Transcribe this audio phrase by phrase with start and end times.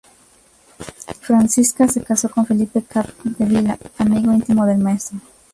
[1.19, 5.19] Francesca se casó con Felip Capdevila, amigo íntimo del maestro.